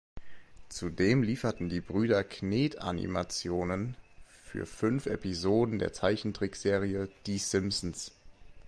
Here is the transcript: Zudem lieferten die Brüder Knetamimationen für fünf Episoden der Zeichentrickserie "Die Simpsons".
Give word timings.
Zudem 0.69 1.21
lieferten 1.21 1.69
die 1.69 1.79
Brüder 1.79 2.23
Knetamimationen 2.23 3.95
für 4.43 4.65
fünf 4.65 5.05
Episoden 5.05 5.77
der 5.77 5.93
Zeichentrickserie 5.93 7.07
"Die 7.27 7.37
Simpsons". 7.37 8.11